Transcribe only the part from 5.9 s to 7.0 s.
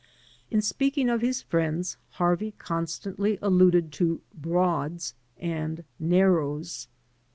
"narrows."